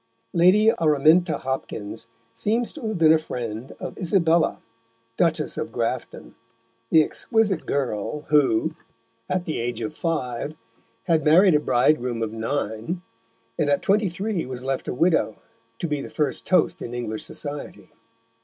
[0.33, 4.63] Lady Araminta Hopkins seems to have been a friend of Isabella,
[5.15, 6.33] Duchess of Grafton,
[6.89, 8.73] the exquisite girl who,
[9.29, 10.55] at the age of five,
[11.03, 13.03] had married a bridegroom of nine,
[13.59, 15.35] and at twenty three was left a widow,
[15.77, 17.91] to be the first toast in English society.